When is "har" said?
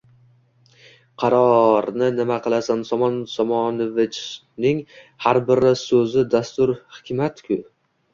5.27-5.41